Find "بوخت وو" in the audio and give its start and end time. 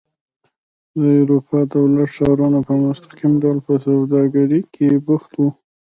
5.05-5.49